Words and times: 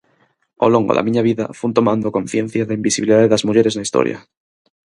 Ao 0.61 0.69
longo 0.75 0.91
da 0.95 1.05
miña 1.07 1.25
vida 1.29 1.45
fun 1.59 1.71
tomando 1.77 2.15
conciencia 2.17 2.67
da 2.67 2.77
invisibilidade 2.79 3.31
das 3.31 3.45
mulleres 3.47 3.73
na 3.75 3.85
historia. 3.85 4.17